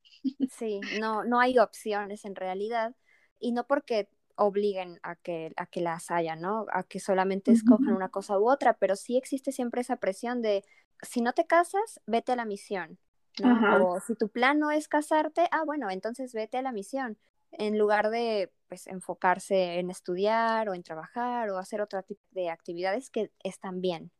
Sí, 0.49 0.79
no, 0.99 1.23
no 1.23 1.39
hay 1.39 1.59
opciones 1.59 2.25
en 2.25 2.35
realidad. 2.35 2.95
Y 3.39 3.51
no 3.51 3.67
porque 3.67 4.09
obliguen 4.37 4.99
a 5.03 5.15
que, 5.15 5.51
a 5.57 5.65
que 5.65 5.81
las 5.81 6.11
haya, 6.11 6.35
¿no? 6.35 6.65
A 6.71 6.83
que 6.83 6.99
solamente 6.99 7.51
escojan 7.51 7.93
una 7.93 8.09
cosa 8.09 8.39
u 8.39 8.49
otra, 8.49 8.73
pero 8.73 8.95
sí 8.95 9.17
existe 9.17 9.51
siempre 9.51 9.81
esa 9.81 9.97
presión 9.97 10.41
de, 10.41 10.63
si 11.01 11.21
no 11.21 11.33
te 11.33 11.45
casas, 11.45 11.99
vete 12.05 12.31
a 12.31 12.35
la 12.35 12.45
misión, 12.45 12.97
¿no? 13.39 13.87
O 13.87 13.99
si 13.99 14.15
tu 14.15 14.29
plan 14.29 14.59
no 14.59 14.71
es 14.71 14.87
casarte, 14.87 15.47
ah, 15.51 15.63
bueno, 15.65 15.89
entonces 15.89 16.33
vete 16.33 16.57
a 16.57 16.61
la 16.61 16.71
misión, 16.71 17.17
en 17.51 17.77
lugar 17.77 18.09
de, 18.09 18.51
pues, 18.67 18.87
enfocarse 18.87 19.79
en 19.79 19.89
estudiar 19.89 20.69
o 20.69 20.73
en 20.73 20.83
trabajar 20.83 21.49
o 21.49 21.57
hacer 21.57 21.81
otro 21.81 22.01
tipo 22.03 22.21
de 22.31 22.49
actividades 22.49 23.09
que 23.09 23.31
están 23.43 23.81
bien. 23.81 24.11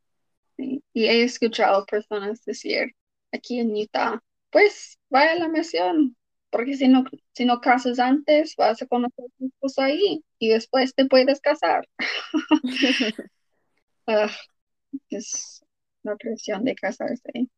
Y 0.58 0.82
he 1.06 1.24
escuchado 1.24 1.86
personas 1.86 2.44
decir, 2.44 2.96
aquí 3.32 3.60
en 3.60 3.72
Utah, 3.72 4.24
pues, 4.50 4.98
vaya 5.10 5.34
a 5.34 5.36
la 5.36 5.48
misión, 5.48 6.16
porque 6.50 6.76
si 6.76 6.88
no, 6.88 7.04
si 7.34 7.46
no 7.46 7.62
casas 7.62 8.00
antes, 8.00 8.56
vas 8.56 8.82
a 8.82 8.88
conocer 8.88 9.26
a 9.26 9.38
tu 9.38 9.46
esposo 9.48 9.82
ahí 9.82 10.24
y 10.40 10.50
después 10.50 10.96
te 10.96 11.06
puedes 11.06 11.42
casar. 11.42 11.88
Ah, 14.10 14.32
es 15.10 15.62
la 16.04 16.16
presión 16.16 16.64
de 16.64 16.76
casarse 16.76 17.50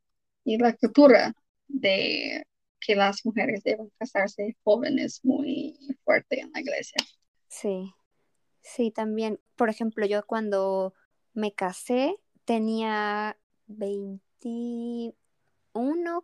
y 0.43 0.57
la 0.57 0.75
cultura 0.75 1.33
de 1.67 2.43
que 2.79 2.95
las 2.95 3.25
mujeres 3.25 3.63
deben 3.63 3.91
casarse 3.99 4.57
jóvenes 4.63 5.19
muy 5.23 5.77
fuerte 6.03 6.39
en 6.41 6.51
la 6.51 6.61
iglesia. 6.61 6.97
Sí, 7.47 7.93
sí, 8.61 8.91
también, 8.91 9.39
por 9.55 9.69
ejemplo, 9.69 10.05
yo 10.05 10.25
cuando 10.25 10.93
me 11.33 11.53
casé 11.53 12.15
tenía 12.45 13.37
21, 13.67 15.13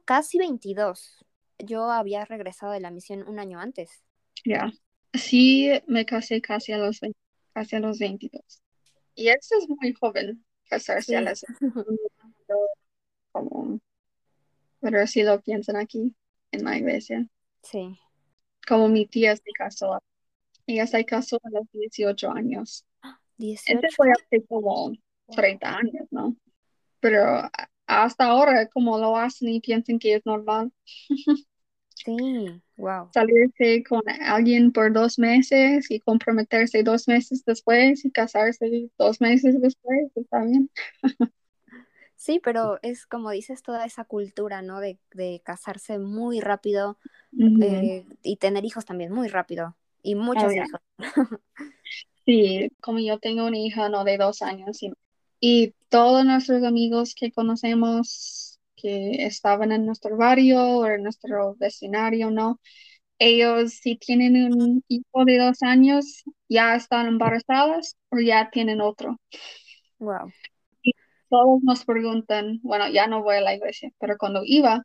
casi 0.05 0.39
22. 0.39 1.24
Yo 1.59 1.91
había 1.91 2.25
regresado 2.25 2.71
de 2.73 2.79
la 2.79 2.91
misión 2.91 3.27
un 3.27 3.39
año 3.39 3.59
antes. 3.59 4.03
Ya. 4.43 4.71
Sí, 5.13 5.71
me 5.87 6.05
casé 6.05 6.41
casi 6.41 6.73
a 6.73 6.77
los, 6.77 6.99
casi 7.53 7.75
a 7.75 7.79
los 7.79 7.99
22. 7.99 8.61
Y 9.15 9.29
eso 9.29 9.55
es 9.57 9.69
muy 9.69 9.93
joven, 9.93 10.45
casarse 10.69 11.15
a 11.15 11.21
las 11.21 11.45
como, 13.31 13.79
pero 14.79 15.05
si 15.07 15.23
lo 15.23 15.41
piensan 15.41 15.77
aquí 15.77 16.15
en 16.51 16.63
la 16.63 16.77
iglesia. 16.77 17.27
Sí. 17.63 17.97
Como 18.67 18.87
mi 18.87 19.05
tía 19.05 19.35
se 19.35 19.51
casó. 19.57 20.01
Ella 20.67 20.87
se 20.87 21.05
casó 21.05 21.39
a 21.43 21.49
los 21.49 21.69
18 21.71 22.31
años. 22.31 22.85
18. 23.37 23.79
Este 23.79 23.95
fue 23.95 24.11
hace 24.11 24.45
como 24.45 24.91
30 25.35 25.77
años, 25.77 26.07
¿no? 26.11 26.35
Pero 26.99 27.49
hasta 27.87 28.25
ahora 28.25 28.67
como 28.67 28.97
lo 28.97 29.17
hacen 29.17 29.49
y 29.49 29.61
piensan 29.61 29.99
que 29.99 30.15
es 30.15 30.25
normal. 30.25 30.71
Sí, 31.95 32.61
wow. 32.77 33.09
Salirse 33.13 33.83
con 33.83 34.01
alguien 34.21 34.71
por 34.71 34.93
dos 34.93 35.17
meses 35.17 35.89
y 35.89 35.99
comprometerse 35.99 36.83
dos 36.83 37.07
meses 37.07 37.43
después 37.45 38.05
y 38.05 38.11
casarse 38.11 38.91
dos 38.97 39.21
meses 39.21 39.59
después, 39.59 40.11
está 40.15 40.43
bien. 40.43 40.69
Sí, 42.15 42.39
pero 42.43 42.79
es 42.81 43.05
como 43.05 43.31
dices, 43.31 43.63
toda 43.63 43.85
esa 43.85 44.03
cultura, 44.03 44.61
¿no? 44.61 44.81
De, 44.81 44.99
de 45.13 45.41
casarse 45.43 45.99
muy 45.99 46.41
rápido 46.41 46.97
eh, 47.61 48.05
y 48.23 48.37
tener 48.37 48.65
hijos 48.65 48.85
también 48.85 49.11
muy 49.11 49.27
rápido 49.27 49.75
y 50.03 50.15
muchos 50.15 50.53
hijos. 50.53 50.81
sí, 52.25 52.69
como 52.81 52.99
yo 52.99 53.19
tengo 53.19 53.45
una 53.47 53.57
hija, 53.57 53.89
no 53.89 54.03
de 54.03 54.17
dos 54.17 54.41
años 54.41 54.81
y, 54.83 54.93
y 55.39 55.75
todos 55.89 56.25
nuestros 56.25 56.63
amigos 56.63 57.15
que 57.15 57.31
conocemos 57.31 58.59
que 58.75 59.25
estaban 59.25 59.71
en 59.71 59.85
nuestro 59.85 60.17
barrio 60.17 60.61
o 60.61 60.85
en 60.85 61.03
nuestro 61.03 61.55
vecindario, 61.55 62.31
¿no? 62.31 62.59
Ellos 63.19 63.73
si 63.81 63.95
tienen 63.97 64.53
un 64.53 64.83
hijo 64.87 65.25
de 65.25 65.37
dos 65.37 65.63
años, 65.63 66.23
ya 66.49 66.75
están 66.75 67.07
embarazadas 67.07 67.97
o 68.09 68.19
ya 68.19 68.49
tienen 68.51 68.81
otro. 68.81 69.19
Wow. 69.99 70.31
Y 70.83 70.93
todos 71.29 71.61
nos 71.63 71.85
preguntan, 71.85 72.59
bueno, 72.63 72.89
ya 72.89 73.07
no 73.07 73.23
voy 73.23 73.37
a 73.37 73.41
la 73.41 73.55
iglesia, 73.55 73.91
pero 73.99 74.17
cuando 74.17 74.41
iba, 74.43 74.83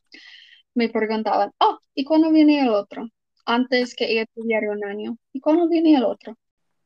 me 0.75 0.88
preguntaban, 0.88 1.52
oh, 1.59 1.78
¿y 1.95 2.04
cuándo 2.04 2.30
viene 2.30 2.61
el 2.61 2.71
otro? 2.71 3.09
Antes 3.47 3.95
que 3.95 4.11
ella 4.12 4.26
tuviera 4.35 4.71
un 4.73 4.85
año. 4.85 5.16
¿Y 5.33 5.40
cuándo 5.40 5.69
viene 5.69 5.97
el 5.97 6.04
otro? 6.04 6.37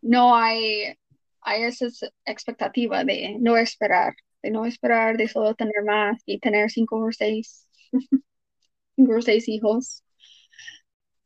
No 0.02 0.36
hay, 0.36 0.94
hay 1.44 1.62
esa 1.64 1.86
expectativa 2.24 3.04
de 3.04 3.36
no 3.40 3.56
esperar 3.56 4.14
de 4.44 4.50
no 4.50 4.66
esperar, 4.66 5.16
de 5.16 5.26
solo 5.26 5.54
tener 5.54 5.82
más 5.84 6.22
y 6.26 6.38
tener 6.38 6.70
cinco 6.70 6.98
o 6.98 7.10
seis, 7.10 7.66
cinco 8.96 9.16
o 9.16 9.22
seis 9.22 9.48
hijos. 9.48 10.04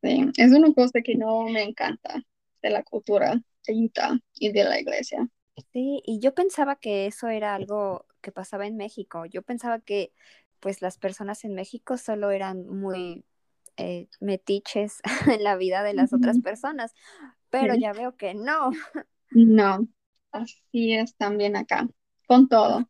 es 0.02 0.52
una 0.52 0.72
cosa 0.72 1.00
que 1.02 1.16
no 1.16 1.42
me 1.48 1.64
encanta 1.64 2.22
de 2.62 2.70
la 2.70 2.84
cultura 2.84 3.42
de 3.66 3.74
Utah 3.74 4.16
y 4.34 4.52
de 4.52 4.64
la 4.64 4.80
iglesia. 4.80 5.28
Sí, 5.72 6.00
y 6.06 6.20
yo 6.20 6.32
pensaba 6.32 6.76
que 6.76 7.06
eso 7.06 7.26
era 7.26 7.56
algo 7.56 8.06
que 8.20 8.30
pasaba 8.30 8.68
en 8.68 8.76
México. 8.76 9.26
Yo 9.26 9.42
pensaba 9.42 9.80
que 9.80 10.12
pues 10.60 10.80
las 10.80 10.96
personas 10.96 11.44
en 11.44 11.54
México 11.54 11.96
solo 11.96 12.30
eran 12.30 12.68
muy 12.68 13.24
eh, 13.76 14.06
metiches 14.20 15.00
en 15.26 15.42
la 15.42 15.56
vida 15.56 15.82
de 15.82 15.94
las 15.94 16.12
otras 16.12 16.38
personas, 16.38 16.94
pero 17.50 17.74
ya 17.74 17.92
veo 17.92 18.16
que 18.16 18.34
no. 18.34 18.70
No, 19.32 19.88
así 20.42 20.94
es 20.94 21.14
también 21.16 21.56
acá 21.56 21.88
con 22.26 22.48
todo. 22.48 22.88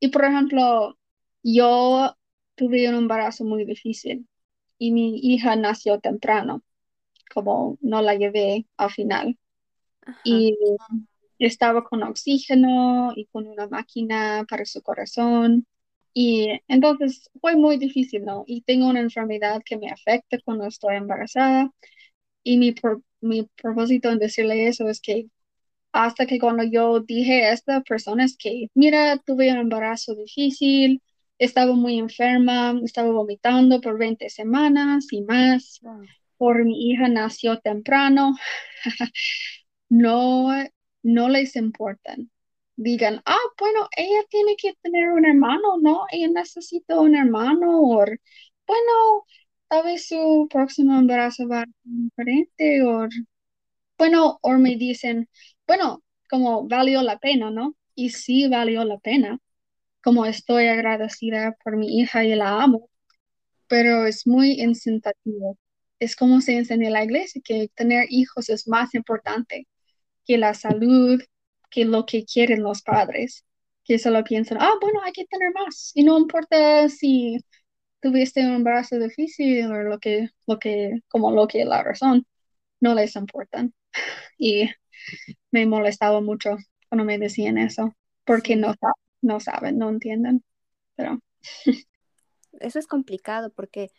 Y 0.00 0.08
por 0.08 0.24
ejemplo, 0.24 0.98
yo 1.42 2.16
tuve 2.56 2.88
un 2.88 2.96
embarazo 2.96 3.44
muy 3.44 3.64
difícil 3.64 4.28
y 4.78 4.92
mi 4.92 5.18
hija 5.18 5.56
nació 5.56 6.00
temprano, 6.00 6.62
como 7.32 7.78
no 7.80 8.02
la 8.02 8.14
llevé 8.16 8.66
al 8.76 8.90
final. 8.90 9.38
Y 10.24 10.56
estaba 11.38 11.84
con 11.84 12.02
oxígeno 12.02 13.12
y 13.16 13.26
con 13.26 13.46
una 13.46 13.68
máquina 13.68 14.44
para 14.48 14.64
su 14.64 14.82
corazón. 14.82 15.66
Y 16.14 16.60
entonces 16.68 17.30
fue 17.40 17.56
muy 17.56 17.78
difícil, 17.78 18.24
¿no? 18.24 18.44
Y 18.46 18.62
tengo 18.62 18.88
una 18.88 19.00
enfermedad 19.00 19.62
que 19.64 19.78
me 19.78 19.90
afecta 19.90 20.38
cuando 20.44 20.66
estoy 20.66 20.96
embarazada. 20.96 21.70
Y 22.44 22.58
mi, 22.58 22.74
mi 23.20 23.44
propósito 23.62 24.10
en 24.10 24.18
decirle 24.18 24.68
eso 24.68 24.88
es 24.88 25.00
que 25.00 25.28
hasta 25.92 26.26
que 26.26 26.38
cuando 26.38 26.64
yo 26.64 27.00
dije 27.00 27.44
a 27.44 27.52
esta 27.52 27.82
persona 27.82 28.24
es 28.24 28.36
que, 28.36 28.68
mira, 28.74 29.18
tuve 29.18 29.52
un 29.52 29.58
embarazo 29.58 30.14
difícil, 30.14 31.02
estaba 31.38 31.74
muy 31.74 31.98
enferma, 31.98 32.80
estaba 32.84 33.10
vomitando 33.10 33.80
por 33.80 33.98
20 33.98 34.30
semanas 34.30 35.06
y 35.12 35.22
más, 35.22 35.80
por 36.38 36.64
mi 36.64 36.90
hija 36.90 37.08
nació 37.08 37.60
temprano, 37.60 38.36
no, 39.88 40.48
no 41.02 41.28
les 41.28 41.56
importan. 41.56 42.30
Digan, 42.76 43.22
ah, 43.26 43.36
bueno, 43.58 43.88
ella 43.96 44.22
tiene 44.30 44.56
que 44.56 44.74
tener 44.82 45.10
un 45.12 45.24
hermano, 45.26 45.78
¿no? 45.80 46.04
Ella 46.10 46.28
necesita 46.28 46.98
un 47.00 47.14
hermano, 47.14 47.80
o 47.82 48.04
bueno, 48.66 49.26
tal 49.68 49.84
vez 49.84 50.08
su 50.08 50.48
próximo 50.50 50.98
embarazo 50.98 51.46
va 51.48 51.62
a 51.62 51.64
ser 51.64 51.72
diferente, 51.84 52.82
o 52.82 53.08
bueno, 53.98 54.38
o 54.42 54.52
me 54.58 54.76
dicen, 54.76 55.28
bueno, 55.66 56.02
como 56.30 56.66
valió 56.68 57.02
la 57.02 57.18
pena, 57.18 57.50
¿no? 57.50 57.76
Y 57.94 58.10
sí 58.10 58.48
valió 58.48 58.84
la 58.84 58.98
pena, 58.98 59.38
como 60.02 60.26
estoy 60.26 60.66
agradecida 60.68 61.56
por 61.64 61.76
mi 61.76 62.00
hija 62.00 62.24
y 62.24 62.34
la 62.34 62.62
amo, 62.62 62.90
pero 63.68 64.06
es 64.06 64.26
muy 64.26 64.60
incitativo. 64.60 65.58
Es 65.98 66.16
como 66.16 66.40
se 66.40 66.56
enseña 66.56 66.88
en 66.88 66.92
la 66.94 67.04
iglesia, 67.04 67.40
que 67.44 67.68
tener 67.74 68.06
hijos 68.10 68.48
es 68.50 68.68
más 68.68 68.94
importante 68.94 69.68
que 70.26 70.38
la 70.38 70.54
salud, 70.54 71.22
que 71.70 71.84
lo 71.84 72.06
que 72.06 72.24
quieren 72.24 72.62
los 72.62 72.82
padres, 72.82 73.44
que 73.84 73.98
solo 73.98 74.24
piensan, 74.24 74.58
ah, 74.60 74.74
bueno, 74.80 75.00
hay 75.04 75.12
que 75.12 75.26
tener 75.26 75.52
más, 75.54 75.92
y 75.94 76.04
no 76.04 76.18
importa 76.18 76.88
si 76.88 77.38
tuviste 78.00 78.44
un 78.46 78.54
embarazo 78.56 78.98
difícil 78.98 79.66
o 79.72 79.82
lo 79.82 79.98
que, 80.00 80.30
lo 80.46 80.58
que, 80.58 81.00
como 81.08 81.30
lo 81.32 81.46
que 81.48 81.64
la 81.64 81.82
razón, 81.82 82.26
no 82.80 82.94
les 82.94 83.16
importan. 83.16 83.74
Y 84.38 84.70
me 85.50 85.66
molestaba 85.66 86.20
mucho 86.20 86.56
cuando 86.88 87.04
me 87.04 87.18
decían 87.18 87.58
eso, 87.58 87.94
porque 88.24 88.56
no, 88.56 88.74
no 89.20 89.40
saben, 89.40 89.78
no 89.78 89.88
entienden. 89.88 90.44
Pero 90.96 91.20
eso 92.60 92.78
es 92.78 92.86
complicado 92.86 93.50
porque, 93.50 93.90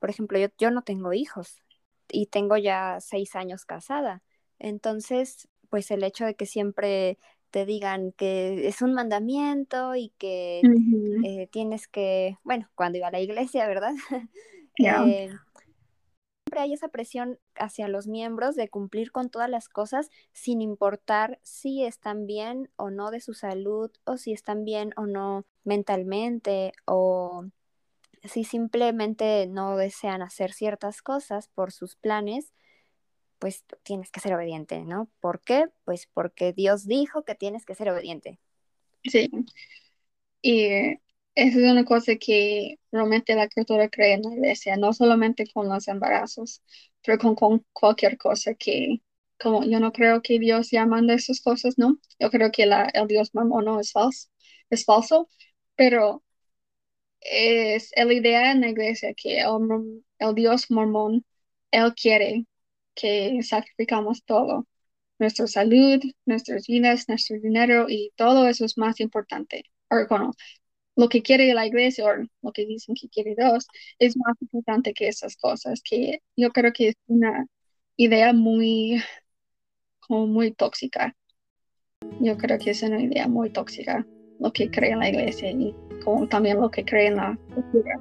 por 0.00 0.10
ejemplo, 0.10 0.38
yo, 0.38 0.48
yo 0.58 0.70
no 0.70 0.82
tengo 0.82 1.12
hijos 1.12 1.62
y 2.08 2.26
tengo 2.26 2.56
ya 2.56 2.98
seis 3.00 3.34
años 3.34 3.64
casada. 3.64 4.22
Entonces, 4.58 5.48
pues 5.68 5.90
el 5.90 6.04
hecho 6.04 6.24
de 6.24 6.34
que 6.34 6.46
siempre 6.46 7.18
te 7.50 7.64
digan 7.64 8.12
que 8.12 8.68
es 8.68 8.82
un 8.82 8.92
mandamiento 8.92 9.94
y 9.94 10.12
que 10.18 10.60
eh, 11.24 11.48
tienes 11.50 11.88
que, 11.88 12.38
bueno, 12.44 12.68
cuando 12.74 12.98
iba 12.98 13.08
a 13.08 13.12
la 13.12 13.20
iglesia, 13.20 13.66
¿verdad? 13.66 13.94
eh, 14.78 15.30
hay 16.58 16.72
esa 16.72 16.88
presión 16.88 17.38
hacia 17.54 17.88
los 17.88 18.06
miembros 18.06 18.56
de 18.56 18.68
cumplir 18.68 19.12
con 19.12 19.30
todas 19.30 19.50
las 19.50 19.68
cosas 19.68 20.10
sin 20.32 20.60
importar 20.60 21.38
si 21.42 21.84
están 21.84 22.26
bien 22.26 22.70
o 22.76 22.90
no 22.90 23.10
de 23.10 23.20
su 23.20 23.34
salud 23.34 23.90
o 24.04 24.16
si 24.16 24.32
están 24.32 24.64
bien 24.64 24.92
o 24.96 25.06
no 25.06 25.44
mentalmente 25.64 26.72
o 26.84 27.46
si 28.24 28.44
simplemente 28.44 29.46
no 29.46 29.76
desean 29.76 30.22
hacer 30.22 30.52
ciertas 30.52 31.02
cosas 31.02 31.48
por 31.48 31.72
sus 31.72 31.96
planes, 31.96 32.52
pues 33.38 33.64
tienes 33.82 34.10
que 34.10 34.20
ser 34.20 34.34
obediente, 34.34 34.84
¿no? 34.84 35.08
¿Por 35.20 35.40
qué? 35.40 35.68
Pues 35.84 36.08
porque 36.12 36.52
Dios 36.52 36.86
dijo 36.86 37.24
que 37.24 37.34
tienes 37.34 37.64
que 37.64 37.74
ser 37.74 37.90
obediente. 37.90 38.40
Sí. 39.04 39.30
Y 40.42 40.98
esa 41.36 41.58
es 41.60 41.72
una 41.72 41.84
cosa 41.84 42.16
que 42.16 42.78
realmente 42.92 43.34
la 43.34 43.48
cultura 43.48 43.88
cree 43.90 44.14
en 44.14 44.22
la 44.22 44.34
iglesia, 44.34 44.76
no 44.76 44.92
solamente 44.92 45.46
con 45.52 45.68
los 45.68 45.88
embarazos, 45.88 46.62
pero 47.04 47.18
con, 47.18 47.64
cualquier 47.72 48.18
cosa 48.18 48.54
que, 48.54 49.02
como 49.40 49.64
yo 49.64 49.80
no 49.80 49.92
creo 49.92 50.22
que 50.22 50.38
Dios 50.38 50.70
ya 50.70 50.86
manda 50.86 51.14
esas 51.14 51.40
cosas, 51.42 51.78
¿no? 51.78 51.98
Yo 52.18 52.30
creo 52.30 52.50
que 52.52 52.66
la, 52.66 52.86
el 52.94 53.06
Dios 53.08 53.34
mormón 53.34 53.66
no 53.66 53.80
es 53.80 53.92
falso, 53.92 54.28
es 54.70 54.84
falso, 54.84 55.28
pero 55.76 56.24
es 57.20 57.90
la 57.96 58.12
idea 58.12 58.52
en 58.52 58.60
la 58.62 58.68
iglesia 58.70 59.14
que 59.14 59.40
el, 59.40 60.04
el 60.18 60.34
Dios 60.34 60.70
mormón, 60.70 61.24
Él 61.70 61.94
quiere 61.94 62.46
que 62.94 63.42
sacrificamos 63.42 64.24
todo, 64.24 64.66
nuestra 65.18 65.46
salud, 65.46 66.00
nuestras 66.26 66.66
vidas, 66.66 67.08
nuestro 67.08 67.38
dinero 67.40 67.86
y 67.88 68.12
todo 68.16 68.48
eso 68.48 68.64
es 68.64 68.78
más 68.78 69.00
importante. 69.00 69.64
O, 69.90 69.96
bueno, 70.08 70.32
lo 70.96 71.08
que 71.08 71.22
quiere 71.22 71.52
la 71.52 71.66
iglesia 71.66 72.06
o 72.06 72.26
lo 72.42 72.52
que 72.52 72.66
dicen 72.66 72.94
que 73.00 73.08
quiere 73.08 73.34
Dios 73.36 73.68
es 73.98 74.16
más 74.16 74.34
importante 74.40 74.94
que 74.94 75.08
esas 75.08 75.36
cosas, 75.36 75.82
que 75.82 76.22
yo 76.36 76.50
creo 76.50 76.72
que 76.72 76.88
es 76.88 76.94
una 77.06 77.46
idea 77.96 78.32
muy, 78.32 79.02
como 80.00 80.26
muy 80.26 80.52
tóxica. 80.52 81.14
Yo 82.20 82.36
creo 82.38 82.58
que 82.58 82.70
es 82.70 82.82
una 82.82 83.00
idea 83.00 83.28
muy 83.28 83.50
tóxica. 83.50 84.06
lo 84.38 84.52
que 84.52 84.70
cree 84.70 84.94
la 84.94 85.08
iglesia 85.08 85.50
y 85.50 85.74
como 86.04 86.28
también 86.28 86.60
lo 86.60 86.70
que 86.70 86.84
cree 86.84 87.06
en 87.06 87.16
la 87.16 87.38
cultura 87.54 87.98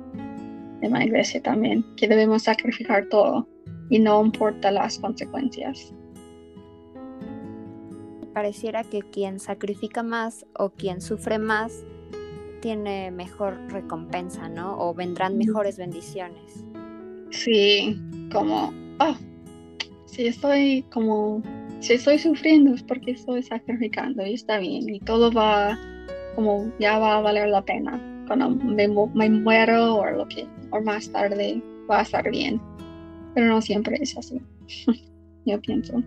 de 0.81 0.89
la 0.89 1.05
iglesia 1.05 1.41
también, 1.41 1.85
que 1.95 2.09
debemos 2.09 2.43
sacrificar 2.43 3.07
todo 3.07 3.47
y 3.89 3.99
no 3.99 4.23
importa 4.23 4.69
las 4.69 4.99
consecuencias. 4.99 5.93
Pareciera 8.33 8.83
que 8.83 8.99
quien 8.99 9.39
sacrifica 9.39 10.03
más 10.03 10.45
o 10.57 10.71
quien 10.71 10.99
sufre 10.99 11.39
más 11.39 11.85
tiene 12.65 13.11
mejor 13.11 13.59
recompensa, 13.71 14.49
¿no? 14.49 14.75
O 14.79 14.95
vendrán 14.95 15.37
mejores 15.37 15.77
bendiciones. 15.77 16.65
Sí, 17.29 17.95
como, 18.31 18.73
oh, 18.99 19.15
si 20.07 20.25
estoy 20.25 20.83
como, 20.91 21.43
si 21.79 21.93
estoy 21.93 22.17
sufriendo 22.17 22.73
es 22.73 22.81
porque 22.81 23.11
estoy 23.11 23.43
sacrificando 23.43 24.25
y 24.25 24.33
está 24.33 24.57
bien 24.57 24.89
y 24.89 24.99
todo 24.99 25.31
va, 25.31 25.77
como 26.33 26.71
ya 26.79 26.97
va 26.97 27.17
a 27.17 27.21
valer 27.21 27.49
la 27.49 27.63
pena. 27.63 28.01
Cuando 28.25 28.49
me, 28.49 28.87
muero 28.87 29.97
o 29.97 30.09
lo 30.09 30.27
que, 30.27 30.47
o 30.71 30.81
más 30.81 31.07
tarde 31.11 31.61
va 31.87 31.99
a 31.99 32.01
estar 32.01 32.27
bien. 32.31 32.59
Pero 33.35 33.45
no 33.45 33.61
siempre 33.61 33.99
es 34.01 34.17
así. 34.17 34.41
Yo 35.45 35.61
pienso. 35.61 36.01